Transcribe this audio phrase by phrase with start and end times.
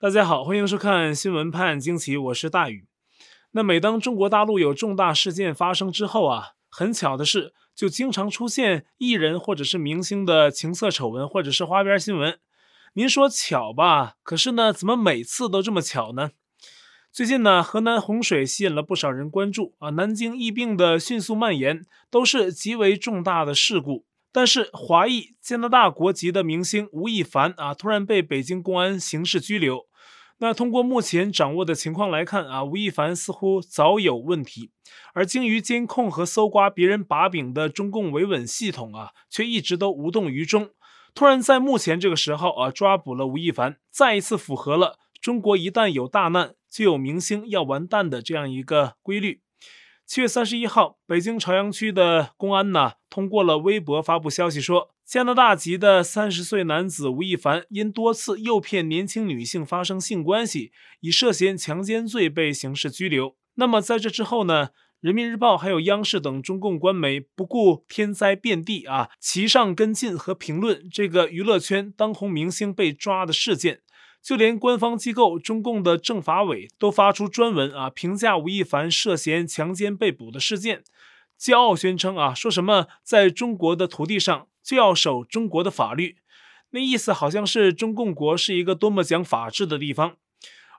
[0.00, 2.86] 大家好，欢迎收看《新闻判惊奇》，我是大宇。
[3.50, 12.38] 那每当中国大陆有重大事件发生之后啊，很巧的是，就经常出现艺人或者是明星的情色丑闻，或者是花边新闻。
[12.92, 14.14] 您说巧吧？
[14.22, 16.30] 可是呢，怎么每次都这么巧呢？
[17.10, 24.04] 最近呢，河南洪水吸引了不少人关注啊，南京疫病的迅速蔓延都是极为重大的事故。
[24.30, 29.87] 但是，华裔加拿大国籍的明星吴亦凡啊，突然被北京公安刑事拘留。
[30.40, 34.70] 那通过目前掌握的情况来看啊，吴亦凡似乎早有问题，
[35.12, 40.70] 而精于监控和搜刮别人把柄的中共维稳系统啊，却一直都无动于衷。
[41.12, 49.42] 突然在目前这个时候啊，抓捕了吴亦凡，再一次符合了中国一旦有大难就有明星要完蛋的这样一个规律。
[50.08, 63.36] 七月三十一号，北京朝阳区的公安呢，通过了微博发布消息说，加拿大籍的三十岁男子吴亦凡因多次诱骗年轻女性发生性关系，以涉嫌强奸罪被刑事拘留。
[63.56, 64.70] 那么在这之后呢，
[65.02, 73.82] 人民日报还有央视等中共官媒不顾天灾遍地啊，齐上跟进和评论这个娱乐圈当红明星被抓的事件。
[74.22, 80.82] 就连官方机构中共的政法委都发出专文啊，评价吴亦凡涉嫌强奸被捕的事件，
[81.40, 86.16] 骄傲宣称啊，说什么在中国的土地上就要守中国的法律，
[86.70, 90.16] 那意思好像是中共国是一个多么讲法治的地方。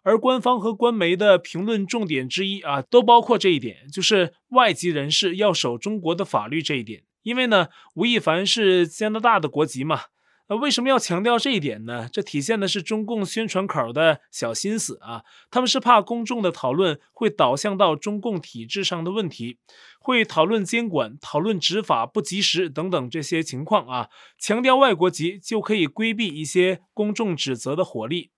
[0.04, 7.04] 而官方和官媒的评论重点之一啊，都包括这一点，就是外籍人士要守中国的法律这一点。
[7.24, 10.04] 因为呢，吴亦凡是加拿大的国籍嘛。
[10.50, 12.10] 那为什么要强调这一点呢？
[12.12, 15.24] 这体现的是中共宣传口的小心思啊！
[15.52, 19.60] 他们是怕公众的讨论会导向到中共体制上的问题，
[20.00, 24.10] 会讨论监管、讨论执法不及时等等这些情况啊。
[24.40, 28.32] 强调外国籍就可以规避一些公众指责的火力。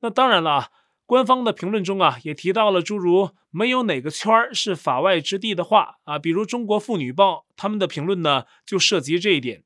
[0.00, 0.68] 那当然了，
[1.06, 9.64] 官方的评论中啊，也提到了诸如“没有哪个圈儿是法外之地”的话啊，比如中国妇女报他们的评论呢，就涉及这一点。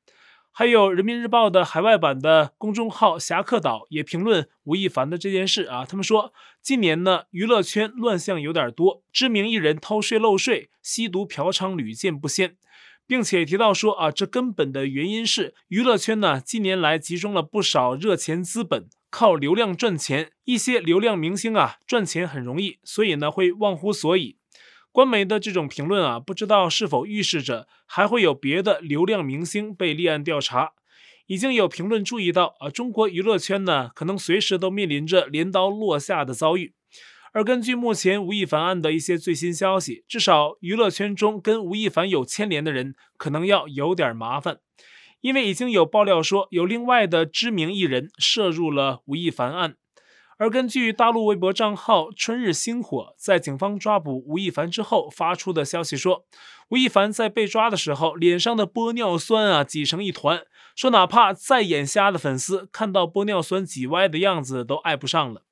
[0.59, 12.57] 还有人民日报的海外版的公众号“侠客岛”也评论吴亦凡的这件事啊，他们说近年呢娱乐圈乱象有点多，知名艺人偷税漏税、吸毒嫖娼屡见不鲜，
[13.07, 24.38] 并且提到说啊，这根本的原因是娱乐圈呢近年来集中了不少热钱资本，靠流量赚钱，一些流量明星啊赚钱很容易，所以呢会忘乎所以。
[24.91, 30.71] 官媒的这种评论啊，不知道是否预示着还会有别的流量明星被立案调查？
[31.27, 36.73] 已经有评论注意到啊，中国娱乐圈呢，可能随时都面临着镰刀落下的遭遇。
[37.31, 44.57] 而根据目前吴亦凡案的一些最新消息，至少娱乐圈中跟吴亦凡有牵连的人，可能要有点麻烦，
[45.21, 49.75] 因为已经有爆料说有另外的知名艺人涉入了吴亦凡案。
[50.39, 56.25] 而根据大陆微博账号“春日星火”在警方抓捕吴亦凡之后发出的消息说，
[56.69, 60.45] 吴亦凡在被抓的时候脸上的玻尿酸啊挤成一团，
[60.77, 65.43] 说哪怕再眼瞎的粉丝看到玻尿酸挤歪的样子都爱不上了。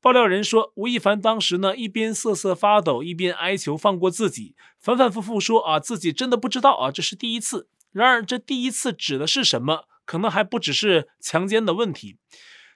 [0.00, 7.66] 爆料人说，吴亦凡当时呢一边瑟瑟发抖，一边哀求放过自己，反反复复说啊自己真的不知道啊这是第一次。
[7.90, 9.86] 然而这第一次指的是什么？
[10.04, 12.18] 可能还不只是强奸的问题。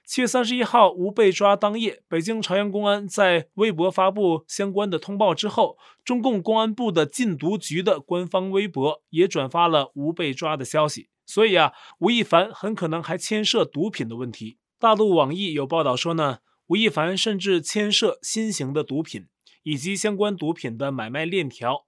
[0.09, 11.09] 七月三十一号，吴被抓当夜，北京朝阳公安在微博发布相关的通报之后，中共公安部的禁毒局的官方微博也转发了吴被抓的消息。
[11.27, 14.57] 所以啊，吴亦凡很可能还牵涉毒品的问题。
[14.79, 16.39] 大陆网易有报道说呢，
[16.69, 19.27] 吴亦凡甚至牵涉新型的毒品
[19.61, 21.85] 以及相关毒品的买卖链条。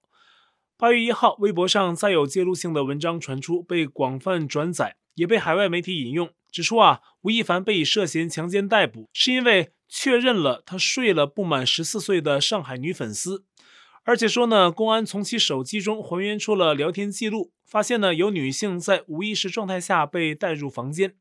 [0.78, 6.30] 八月一号，微博上再有揭露性的文章传出，被广泛转载，也被海外媒体引用。
[6.52, 13.46] 指出啊，吴亦凡被以涉嫌强奸逮捕，是因为确认了他睡了不满十四岁的上海女粉丝，
[14.04, 21.14] 而且说呢，公安从其手机中还原出了聊天记录，发现呢有女性在无意识状态下被带入房间，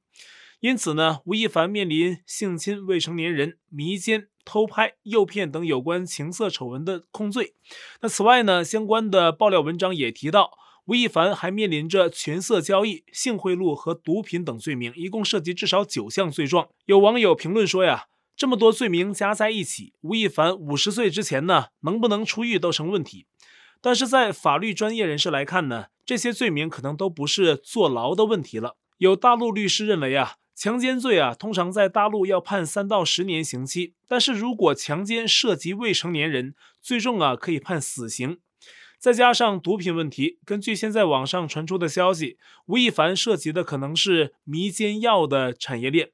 [0.59, 7.55] 因此呢，吴亦凡面临性侵未成年人、迷奸、偷拍、诱骗等有关情色丑闻的控罪。
[8.01, 10.51] 那此外呢，相关的爆料文章也提到。
[10.85, 16.69] 吴亦凡还面临着权色交易、性贿赂和毒品等罪名，一共涉及至少九项罪状。
[16.85, 18.05] 有网友评论说呀，
[18.35, 23.27] 这么多罪名加在一起，吴亦凡五十岁之前呢，能不能出狱都成问题。
[23.79, 28.75] 但是在法律专业人士来看呢，这些罪名可能都不是坐牢的问题了。
[28.97, 38.39] 有大陆律师认为啊，强奸罪啊，通常在大陆要判三到十年刑期，但是如果强奸涉及未成年人，最重啊可以判死刑。
[39.01, 42.37] 再加上毒品问题，根据现在网上传出的消息，
[42.67, 46.11] 吴亦凡涉及的可能是迷奸药的产业链。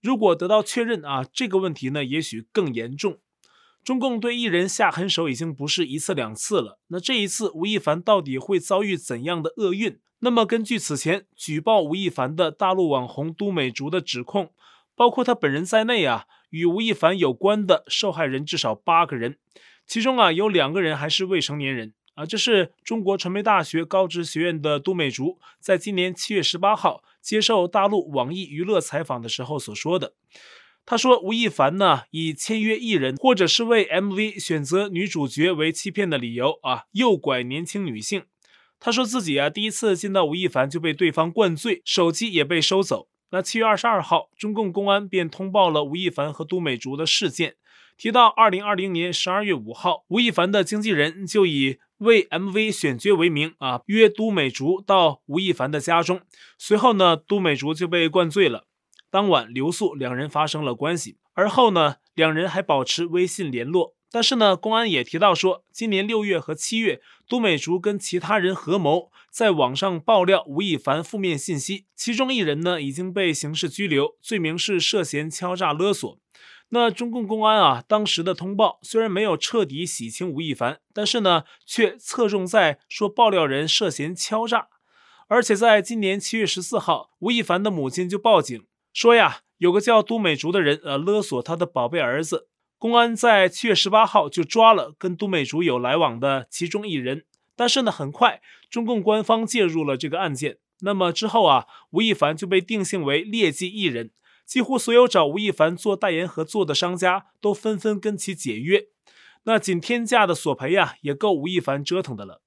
[0.00, 3.18] 如果得到确认啊，这个问题呢，也许更严重。
[3.82, 6.78] 中共对艺人下狠手已经不是一次两次了。
[6.86, 9.98] 那这一次，吴亦凡到底会遭遇怎样的厄运？
[10.20, 14.52] 那么，根据此前举报吴亦凡的大陆网红都美竹的指控，
[14.94, 19.38] 包括他本人在内啊，与吴亦凡有关的受害人至少八个人，
[19.84, 22.26] 其中啊有两个人还是未成年人啊。
[22.26, 30.14] 这是中国传媒大学高职学院的都美竹在今年七月十八号接受大陆网易娱乐采访的时候所说的。
[30.84, 38.24] 他说：“吴亦凡呢，以签约艺人或者是为 MV 选择女主角为欺骗的理由啊，诱拐年轻女性。
[38.80, 43.08] 他说自己啊，第一次见到吴亦凡就被对方灌醉，手机也被收走。
[43.32, 47.56] 那七月二十二号，中共公安便通报了吴亦凡和都美竹的事件，
[47.98, 56.20] 提到二零二零年十二月五号，吴亦凡的经纪人就以为 MV 选角为名啊，约都美竹到吴亦凡的家中，
[56.56, 58.64] 随后呢，都美竹就被灌醉了。”
[59.10, 61.16] 当晚留宿，两人发生了关系。
[61.32, 63.94] 而后呢，两人还保持微信联络。
[64.10, 71.86] 但是呢，公安也提到说，今年六月和七月，都美竹跟其他人合谋，在网上爆料吴亦凡负面信息。
[71.94, 76.18] 其中一人呢，已经被刑事拘留，罪名是涉嫌敲诈勒索。
[76.70, 84.68] 那中共公安啊，当时的通报虽然没有彻底洗清吴亦凡，但是呢，却侧重在说爆料人涉嫌敲诈。
[85.28, 88.64] 而且在今年七月十四号，吴亦凡的母亲就报警。
[88.92, 92.48] 说呀，有个叫都美竹的人，呃，勒索他的宝贝儿子。
[92.78, 97.24] 公安在七月十八号就抓了跟都美竹有来往的其中一人。
[97.56, 98.40] 但是呢，很快
[98.70, 100.58] 中共官方介入了这个案件。
[100.80, 104.12] 那么之后啊，吴亦凡就被定性为劣迹艺人，
[104.48, 108.86] 几乎所有找吴亦凡做代言合作的商家都纷纷跟其解约。
[109.44, 112.40] 那仅天价的索赔呀，也够吴亦凡折腾的了。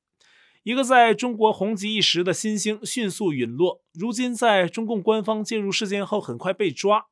[0.63, 7.05] 一个在中国红极一时的新星迅速陨落，如今在中共官方介入事件后，很快被抓。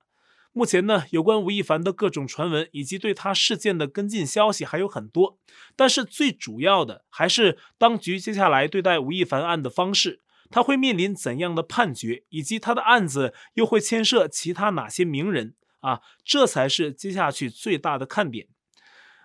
[0.51, 5.37] 目前呢，有关吴亦凡的各种传闻以及对他事件的跟进消息还有很多，
[5.75, 16.01] 但是最主要的还是当局接下来对待吴亦凡案的方式，他会面临怎样的判决，以及他的案子又会牵涉其他哪些名人啊？
[16.23, 18.47] 这才是接下去最大的看点。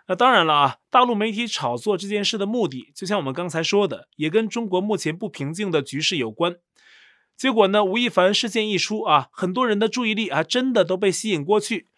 [0.07, 6.57] 那当然了啊，大陆媒体炒作这件事的目的，就像我们刚才说的，也跟中国目前不平静的局势有关。
[7.37, 11.89] 结果呢，吴亦凡事件一出啊，很多人的注意力啊，真的都被吸引过去，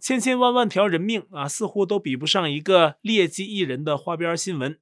[0.00, 4.78] 千千万万条人命啊，似乎都比不上一个劣迹艺人的花边新闻。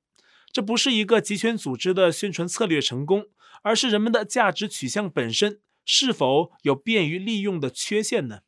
[0.52, 3.24] 这不是一个集权组织的宣传策略成功，
[3.64, 8.40] 而是人们的价值取向本身是否有便于利用的缺陷呢？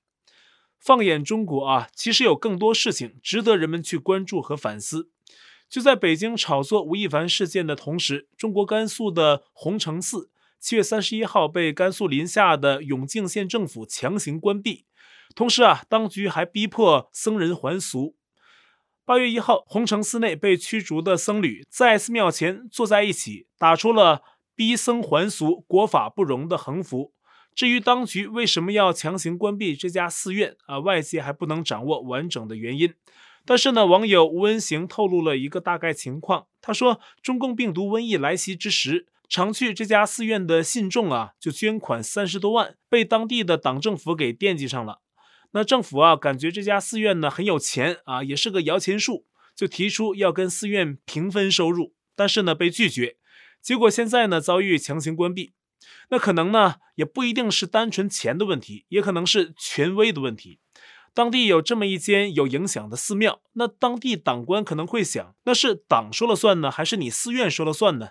[0.78, 5.10] 放眼中国啊，其实有更多事情值得人们去关注和反思。
[5.68, 10.30] 就在北京炒作吴亦凡事件的同时，中国甘肃的洪承寺
[10.60, 14.84] 七月三十一号被甘肃临夏的永靖县政府强行关闭，
[15.34, 18.14] 同时啊，当局还逼迫僧人还俗。
[19.04, 24.22] 八月一号，洪承寺内被驱逐的僧侣在寺庙前坐在一起，打出了
[24.56, 27.12] “逼僧还俗，国法不容”的横幅。
[27.54, 32.92] 至于当局为什么要强行关闭这家寺院啊，外界还不能掌握完整的原因。
[33.44, 36.46] 但是呢，网友吴文行透露了一个大概情况。
[36.60, 45.00] 他说，中共病毒瘟疫来袭之时，常去这家寺院的信众啊，就捐款三十多万，被当地的党政府给惦记上了。
[45.52, 53.16] 那政府啊，感觉这家寺院呢很有钱啊，也是个摇钱树，就提出要跟寺院平分收入，但是呢被拒绝。
[53.66, 55.52] 结果现在呢遭遇强行关闭。
[56.10, 60.60] 那可能呢，也不一定是单纯钱的问题，也可能是权威的问题。
[61.12, 68.10] 当地有这么一间有影响的寺庙，那当地党官可能会想，那是党说了算呢，还是你寺院说了算呢？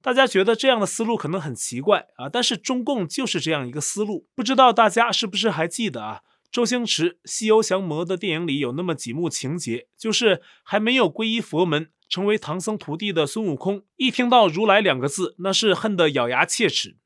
[0.00, 4.26] 大家觉得这样的思路可能很奇怪啊，但是中共就是这样一个思路。
[4.34, 6.22] 不知道大家是不是还记得啊？
[6.50, 16.96] 周星驰《西游降魔》的电影里有那么几幕情节，就是还没有皈依佛门，成为唐僧徒弟的孙悟空，一听到如来两个字，那是恨得咬牙切齿。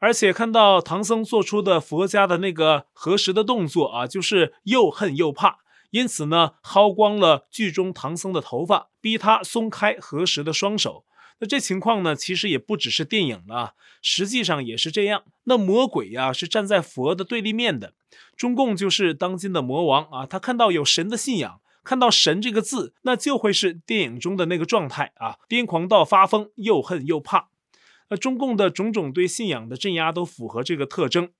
[0.00, 5.58] 而且看到唐僧做出的佛家的那个合十的动作啊，就是又恨又怕，
[5.90, 11.04] 因此呢，薅光了剧中唐僧的头发，逼他松开合十的双手。
[11.40, 15.22] 那这情况呢，其实也不只是电影了，实际上也是这样。
[15.44, 17.94] 那魔鬼呀，是站在佛的对立面的，
[18.36, 20.26] 中共就是当今的魔王啊。
[20.26, 27.48] 他看到有神的信仰，看到神这个字，那就会是电影中的那个状态啊，癫狂到发疯，又恨又怕。
[28.10, 31.30] 那中共的种种对信仰的镇压都符合这个特征，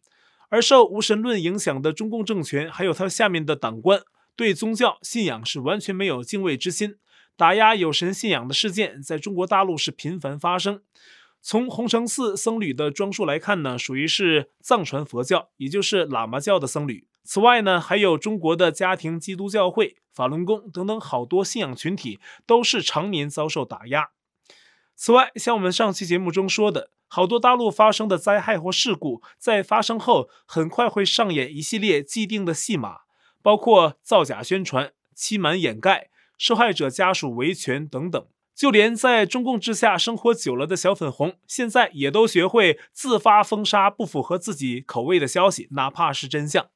[0.49, 4.01] 而受无神论影响的中共政权，还有他下面的党官，
[4.35, 6.95] 对宗教信仰是完全没有敬畏之心，
[7.37, 10.81] 打压有神信仰的事件在中国大陆是频繁发生。
[11.43, 17.07] 从洪城寺僧侣的装束来看呢，属于是藏传佛教，也就是喇嘛教的僧侣。
[17.31, 24.13] 此外呢，还有中国的家庭基督教会、法轮功等等好多信仰群体都是常年遭受打压。
[24.97, 33.01] 此外，像我们上期节目中说的，好多大陆发生的灾害或事故，在发生后很快会上演一系列既定的戏码，
[33.43, 36.09] 包括造假宣传、欺瞒掩盖、
[36.39, 38.27] 受害者家属维权等等。
[38.55, 46.71] 就连在中共之下生活久了的小粉红，现在也都学会自发封杀不符合自己口味的消息，哪怕是真相。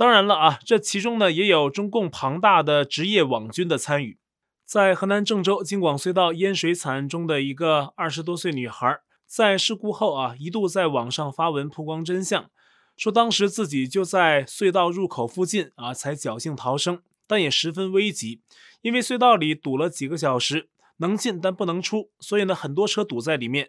[0.00, 4.16] 当然了啊，这其中呢也有中共庞大的职业网军的参与。
[4.64, 12.50] 在河南郑州京广隧道淹水惨案中的一个二十多岁女孩，在事故后啊，一度在网上发文曝光真相，
[12.96, 18.40] 说当时自己就在隧道入口附近啊，才侥幸逃生，但也十分危急，
[18.80, 23.68] 因为隧道里堵了几个小时，能进但不能出，所以呢，很多车堵在里面。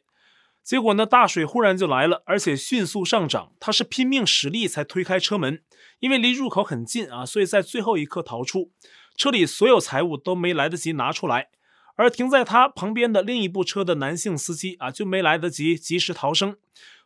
[0.64, 5.62] 结果呢，大水忽然就来了，而且迅速上涨，他是拼命使力才推开车门，
[6.00, 8.72] 因为离入口很近啊，所以在最后一刻逃出。
[9.18, 11.50] 车里所有财物都没来得及拿出来，
[11.96, 16.56] 而停在他旁边的另一部车的男性司机啊，就没来得及及时逃生。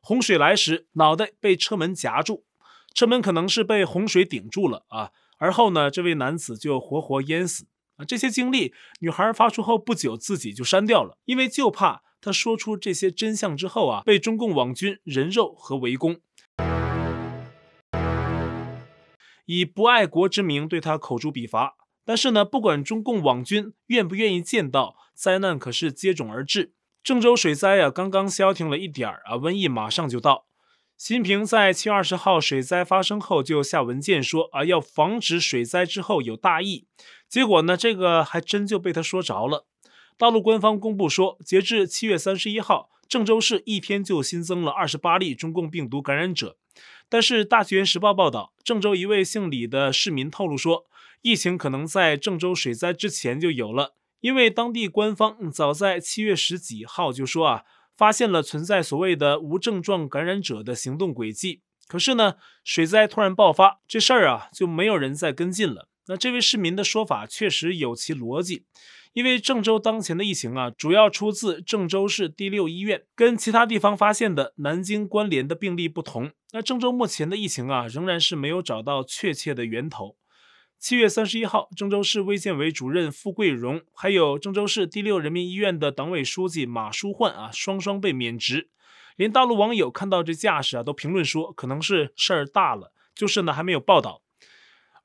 [0.01, 2.45] 洪水来时，脑袋被车门夹住，
[2.93, 5.12] 车门可能是被洪水顶住了啊。
[5.38, 7.65] 而后呢，这位男子就活活淹死
[7.97, 8.05] 啊。
[8.05, 16.17] 这些经历，女孩发出后不久自己就删掉了，因为就怕他说出这些真相之后啊，被中共网军人肉和围攻，
[19.46, 21.75] 以不爱国之名对他口诛笔伐。
[22.03, 26.74] 但是呢，不管中共网军愿不愿意见到，灾难可是接踵而至。
[27.03, 30.48] 郑州水灾啊，刚刚消停了一点儿啊，瘟疫马上就到。
[30.98, 36.88] 习近平在七月二十号水灾发生后就下文件说啊，要防止水灾之后有大疫。
[37.29, 39.67] 结果呢，这个还真就被他说着了。
[40.17, 46.55] 大陆官方公布说，截至七月三十一号，郑州市一天就新增了二十八例中共病毒感染者。
[47.10, 50.86] 但是《大学时报》报道，郑州一位姓李的市民透露说，
[51.22, 57.63] 疫情可能在郑州水灾之前就有了，因为当地官方早在七月十几号就说啊，
[57.98, 61.60] 发现了存在所谓的无症状感染者的行动轨迹。
[61.88, 65.89] 可是呢，水灾突然爆发，这事儿啊就没有人再跟进了。
[66.07, 68.65] 那这位市民的说法确实有其逻辑，
[69.13, 76.31] 因为郑州当前的疫情啊，主要出自郑州市第六医院，跟其他地方发现的南京关联的病例不同。
[76.51, 80.15] 那郑州目前的疫情啊，仍然是没有找到确切的源头。
[80.77, 88.69] 七月三十一号，郑州市卫健委主任付桂荣，还有郑州市第六人民医院的党委书记马书焕啊，双双被免职。
[89.15, 94.21] 连大陆网友看到这架势啊，都评论说可能是事儿大了，就是呢还没有报道。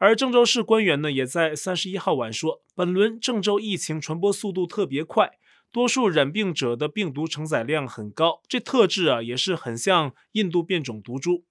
[0.02, 5.32] 而郑州市官员呢，也在三十一号晚说，本轮郑州疫情传播速度特别快，
[5.70, 11.44] 多数染病者的病毒承载量很高，这特质啊也是很像印度变种毒株。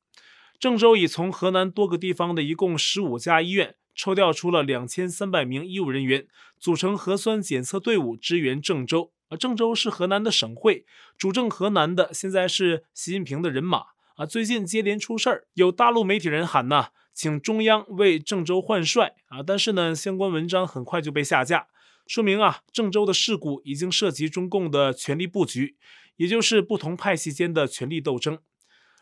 [0.59, 3.75] 郑州已从河南多个地方的一共十五家医院。
[3.95, 6.25] 抽调出了两千三百名医务人员，
[6.57, 9.11] 组成核酸检测队伍支援郑州。
[9.27, 10.85] 啊，郑州是河南的省会，
[11.17, 13.83] 主政河南的现在是习近平的人马。
[14.15, 19.13] 啊，最近接连出事儿，有大陆媒体人喊呐，请中央为郑州换帅。
[19.27, 21.67] 啊，但是呢，相关文章很快就被下架，
[22.07, 25.75] 说明啊，郑州的事故已经涉及中共的权力布局，
[26.15, 28.39] 也就是不同派系间的权力斗争。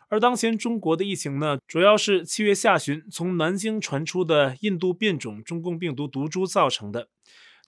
[0.08, 7.08] 而当前中国的疫情呢，主要是七月下旬从南京传出的印度变种中共病毒毒株造成的。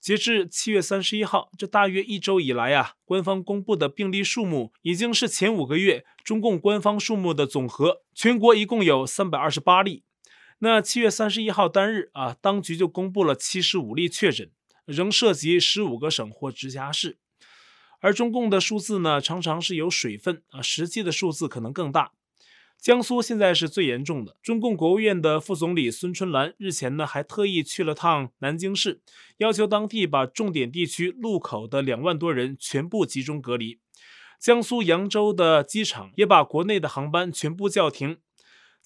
[0.00, 8.02] 截至七月三十一号，这大约一周以来啊，官方公布的病例数目已经是前五个月中共官方数目的总和。
[8.12, 10.02] 全国一共有三百二十八例。
[10.62, 14.50] 那七月三十一号当日啊，当局就公布了七十五例确诊，
[14.84, 17.16] 仍涉及十五个省或直辖市。
[18.00, 22.12] 而中共的数字呢，常常是有水分啊，实际的数字可能更大。
[22.78, 24.36] 江苏现在是最严重的。
[24.42, 29.00] 中共国务院的副总理孙春兰日前呢，还特意去了趟南京市，
[29.38, 33.78] 要求当地把重点地区路口的两万多人全部集中隔离。
[34.38, 38.18] 江苏扬州的机场也把国内的航班全部叫停。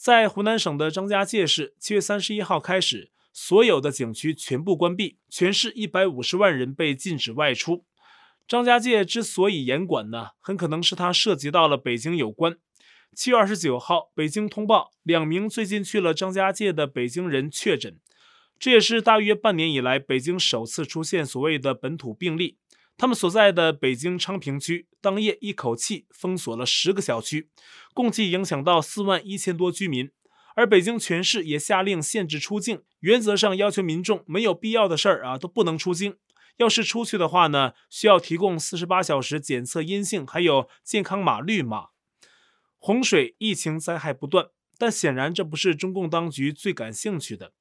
[0.05, 7.87] 在湖南省的张家界市，七月三十一号开始，所有的景区全部关闭，全市一百五十万人被禁止外出。
[8.47, 12.59] 张家界之所以严管呢，很可能是它涉及到了北京有关。
[13.17, 17.99] 七月二十九号，北京通报两名最近去了张家界的北京人确诊，
[18.59, 22.59] 这也是大约半年以来北京首次出现所谓的本土病例。
[22.97, 27.51] 他们所在的北京昌平区当夜一口气封锁了十个小区，
[27.93, 30.11] 共计影响到四万一千多居民。
[30.57, 36.17] 而北京全市也下令限制出境，原则上要求民众没有必要的事儿啊都不能出京。
[36.59, 41.89] 要是出去的话呢，需要提供四十八小时检测阴性，还有健康码绿码。
[42.79, 47.53] 洪水疫情灾害不断，但显然这不是中共当局最感兴趣的。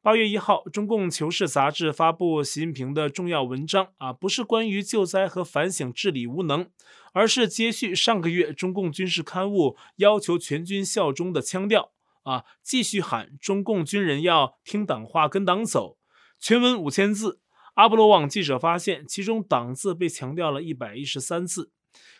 [0.00, 6.70] 八月一号，中共《求是》杂志发布习近平的重要文章啊，不是关于救灾和反省治理无能，
[7.12, 11.90] 而是接续上个月中共军事刊物要求全军效忠的腔调
[12.22, 15.98] 啊，继续喊中共军人要听党话、跟党走。
[16.38, 17.40] 全文五千字，
[17.74, 21.72] 阿波罗网记者发现，其中“党”字被强调了一百一十三次。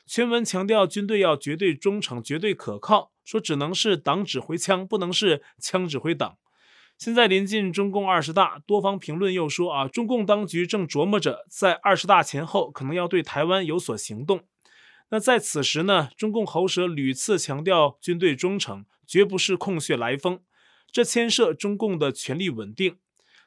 [0.04, 6.38] 全文强调军队要绝对忠诚、绝对可靠，说只能是党指挥枪，不能是枪指挥党。
[6.98, 14.40] 现在临近中共二十大，多方评论又说啊，中共当局正琢磨着在二十大前后可能要对台湾有所行动。
[15.10, 20.40] 那在此时呢，中共喉舌屡次强调军队忠诚，绝不是空穴来风，
[20.90, 22.96] 这牵涉中共的权力稳定。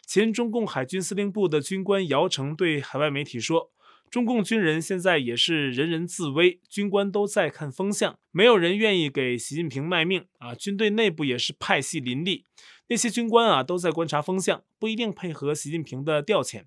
[0.07, 3.71] 前中共海军司令部的军官姚成对海外媒体说。
[4.09, 10.53] 中共军人现在也是人人自危，军官都在看风向，没有人愿意给习近平卖命啊！
[10.53, 12.43] 军队内部也是派系林立，
[12.91, 16.65] 那些军官啊都在观察风向，不一定配合习近平的调遣，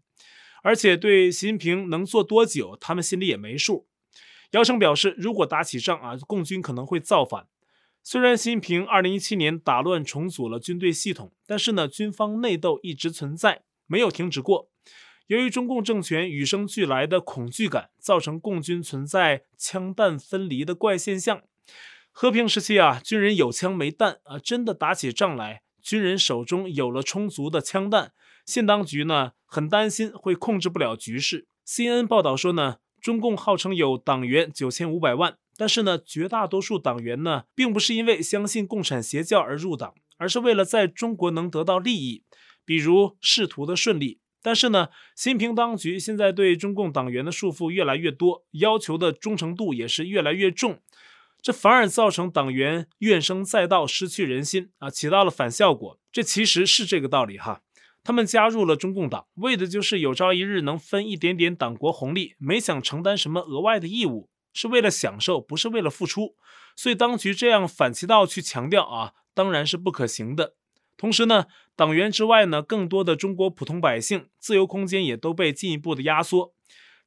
[0.62, 3.86] 而且对习近平能做多久，他们心里也没数。
[4.52, 7.46] 姚成表示，如果打起仗啊，共军可能会造反。
[8.02, 14.70] 虽然习近平二零一七年打乱重组了军队系统，但是呢，军方内斗一直存在，没有停止过。
[15.26, 21.42] 由于中共政权与生俱来的恐惧感，造成共军存在枪弹分离的怪现象。
[22.10, 28.12] 和平时期啊，军人有枪没弹啊，真的打起仗来，军人手中有了充足的枪弹，
[28.46, 31.46] 现当局呢很担心会控制不了局势。
[31.66, 42.24] CNN 报道说呢，中共号称有党员九千五百万，但是呢，绝大多数党员呢，并不是因为相信共产邪教而入党，而是为了在中国能得到利益，
[42.64, 44.20] 比如仕途的顺利。
[44.42, 50.80] 但是呢，习近平当局现在对中共党员的束缚越来越多，要求的忠诚度也是越来越重，
[51.44, 56.00] 这反而造成党员怨声载道，失去人心啊，起到了反效果。
[56.10, 57.60] 这其实是这个道理哈，
[58.02, 66.34] 他们加入了中共党，为的就是有朝一日能分一点点党国红利，没想承担什么额外的义务，是为了享受，不是为了付出。
[66.74, 70.54] 所以当局这样反其道去强调啊，当然是不可行的。
[70.96, 71.44] 同时呢，
[71.76, 76.53] 党员之外呢，更多的中国普通百姓自由空间也都被进一步的压缩。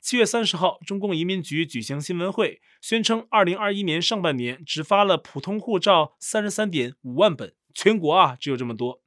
[0.10, 9.02] 七月三十号，中共移民局举行新闻会，宣称二零二一年上半年只发了普通护照三十三点五万本，全国啊只有这么多，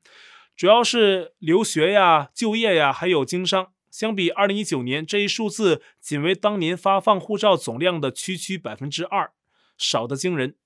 [0.55, 3.73] 主要是留学呀、就业呀，还有经商。
[3.91, 9.33] 相比二零一九年，这一数字仅为当年发放护照总量的区区百分之二，
[9.79, 10.57] 少得惊人。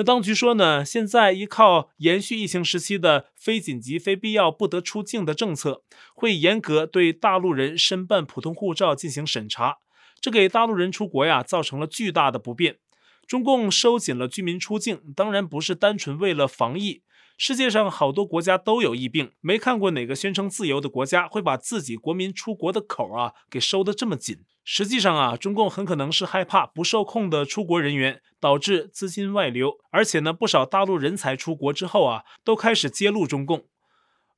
[0.00, 5.82] 那当局说呢，现在依靠延续疫情时期的非紧急、非必要不得出境的政策，
[6.14, 9.76] 会严格对大陆人申办普通护照进行审查，
[10.18, 12.78] 这给大陆人出国呀造成了巨大的不便。
[13.26, 17.02] 中共收紧了居民出境，当然不是单纯为了防疫。
[17.36, 24.38] 世界上好多国家都有疫病，没看过哪个宣称自由的国家会把自己国民出国的口啊给收得这么紧。
[24.72, 33.64] 实际上啊，中共很可能是害怕不受控的出国人员导致资金外流，而且呢，不少大陆人才出国之后啊，都开始揭露中共。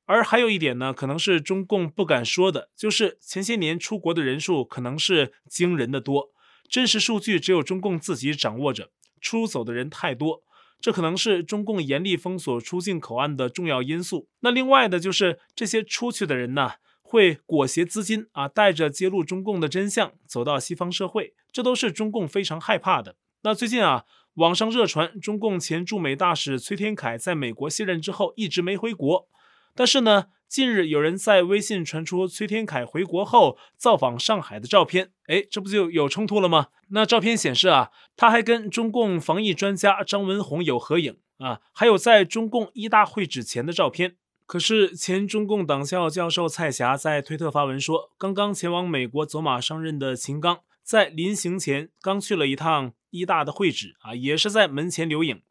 [0.05, 6.29] 而还有一点呢，可能是中共不敢说的，就是前些年出国的人数可能是惊人的多，
[6.67, 8.89] 真实数据只有中共自己掌握着，
[9.21, 10.41] 出走的人太多。
[10.81, 14.27] 这可能是中共严厉封锁出境口岸的重要因素。
[14.39, 16.71] 那另外的就是这些出去的人呢，
[17.13, 23.17] 会裹挟资金啊，带着揭露中共的真相走到西方社会，这都是中共非常害怕的。
[23.43, 29.27] 那最近啊，网上热传中共前驻美大使崔天凯在美国卸任之后一直没回国，
[29.75, 30.25] 但是呢。
[30.49, 36.67] 近日有人在微信传出崔天凯回国后造访上海的照片，哎，这不就有冲突了吗？
[36.89, 44.17] 那照片显示啊，他还跟中共防疫专家张文宏有合影啊，还有在中共一大会址前的照片。
[44.45, 55.41] 可是前中共党校教授蔡霞在推特发文说，刚刚前往美国走马上任的秦刚在临行前刚去了一趟一大的会址啊，也是在门前留影，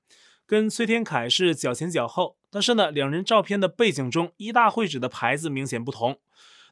[0.46, 2.36] 跟崔天凯是脚前脚后。
[2.50, 6.18] 但是呢，两人照片的背景中，一大会址的牌子明显不同。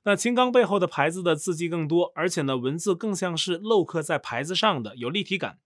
[0.02, 5.58] 那秦刚背后的牌子的字迹更多，而且呢，文字更像是镂刻在牌子上的，有立体感。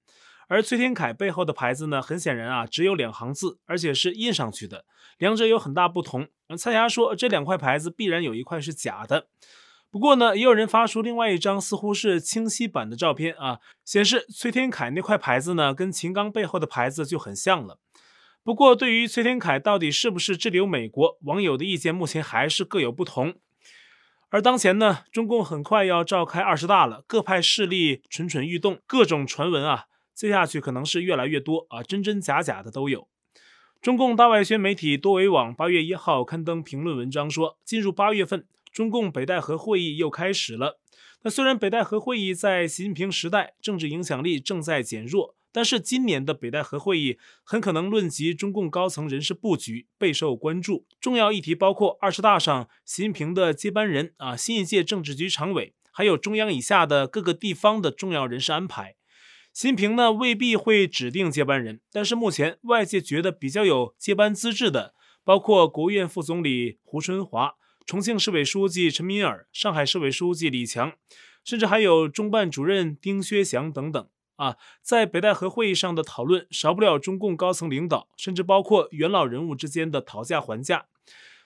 [0.48, 4.85] 而崔天凯背后的牌子呢，很显然啊，只有两行字，而且是印上去的，
[5.18, 6.28] 两者有很大不同。
[6.59, 9.26] 蔡霞说，这两块牌子必然有一块是假的。
[9.90, 17.78] 不过呢，也有人发出另外一张似乎是清晰版的照片啊，显示崔天凯那块牌子呢，跟秦刚背后的牌子就很像了。
[18.42, 23.35] 不过，对于崔天凯到底是不是滞留美国，网友的意见目前还是各有不同。
[24.28, 33.09] 而当前呢，中共很快要召开二十大了，各派势力蠢蠢欲动，各种传闻啊，接下去可能是越来越多啊，真真假假的都有。
[33.83, 40.81] 中共大外宣媒体多维网八月一号刊登评论文章说，进入八月份，中共北戴河会议又开始了。
[41.22, 50.87] 那虽然北戴河会议在习近平时代政治影响力正在减弱，但是今年的北戴河会议很可能论及中共高层人事布局，备受关注。
[51.00, 58.96] 重要议题包括二十大上习近平的接班人啊，新一届政治局常委，还有中央以下的各个地方的重要人事安排。
[59.54, 67.54] 习近平呢未必会指定接班人，但是目前外界觉得比较有接班资质的，包括国务院副总理胡春华。
[67.86, 70.94] 重庆市委书记陈敏尔、上海市委书记李强，
[71.44, 80.86] 甚至还有中办主任丁薛祥等等啊，在北戴河会议上的讨论少不了中共高层领导，甚至包括元老人物之间的讨价还价。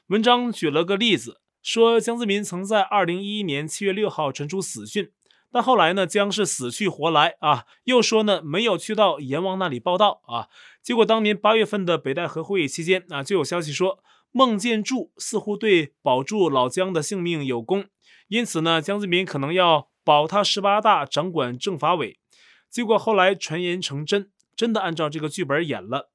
[0.06, 5.10] 文章举了个例子，说江泽民曾在二零一一年七月六号传出死讯，
[5.50, 10.48] 但后来呢，姜是死去活来啊，又说呢没有去到阎王那里报到啊，
[10.82, 14.02] 结果当年八月份的北戴河会议期间啊，就有消息说。
[14.30, 17.86] 孟建柱似乎对保住老姜的性命有功，
[18.28, 22.20] 因此呢，江泽民可能要保他十八大掌管政法委。
[22.68, 26.10] 结果后来传言成真，真的按照这个剧本演了。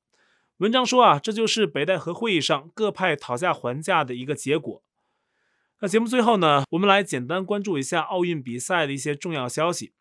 [0.58, 4.84] 文章说啊，这就是北戴河会议上各派讨价还价的一个结果。
[5.84, 9.92] 那节目最后呢，我们来简单关注一下奥运比赛的一些重要消息。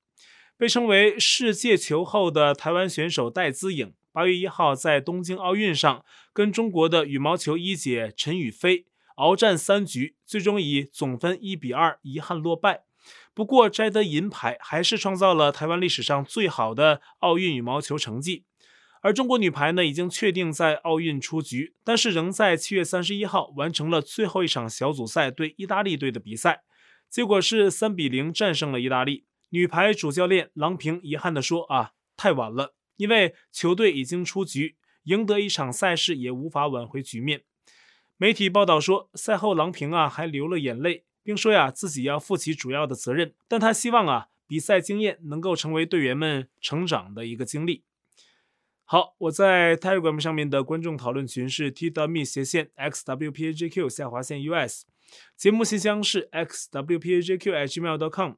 [0.57, 3.93] 被称为世界球后的台湾选手戴资颖。
[4.13, 12.85] 八月一号在东京奥运上，跟中国的羽毛球一姐陈雨菲鏖战三局，最终以总分一比二遗憾落败。
[13.35, 18.45] 不过摘得银牌，还是创造了台湾历史上最好的奥运羽毛球成绩。
[19.03, 26.63] 而中国女排呢，已经确定在奥运出局，但是仍在七月三十一号完成了最后一场小组赛对意大利队的比赛，
[27.11, 29.27] 结果是三比零战胜了意大利。
[29.51, 37.43] 女排主教练郎平遗憾地说：“啊，太晚了。”因为球队已经出局，赢得一场赛事也无法挽回局面。
[38.17, 47.83] 媒体报道说，赛后郎平啊还流了眼泪，并说呀自己要负起主要的责任，但他希望啊比赛经验能够成为队员们成长的一个经历。
[48.93, 54.85] 好，我在 Telegram 上面的观众讨论群是 t.me 斜线 xwpajq 下划线 us，
[55.35, 58.33] 节目信箱是 xwpajq@gmail.com，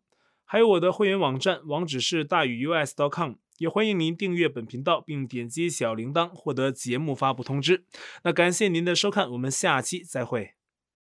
[0.45, 3.33] 还有我的会员网站网址是大宇 u s dot com，。
[3.59, 7.87] 也欢迎您订阅本频道，并点击小铃铛获得节目发布通知。
[8.23, 10.55] 那感谢您的收看，我们下期再会。